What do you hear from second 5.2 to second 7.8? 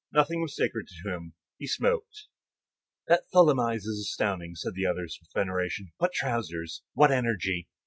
with veneration. "What trousers! What energy!"